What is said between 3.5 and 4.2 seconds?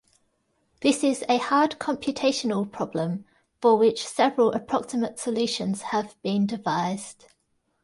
for which